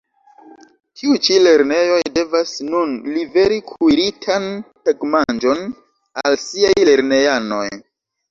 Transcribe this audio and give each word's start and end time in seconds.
Tiuj 0.99 1.17
ĉi 1.25 1.35
lernejoj 1.47 1.97
devas 2.15 2.53
nun 2.69 2.95
liveri 3.17 3.59
kuiritan 3.71 4.49
tagmanĝon 4.89 5.61
al 6.23 6.39
siaj 6.45 6.73
lernejanoj. 6.91 7.63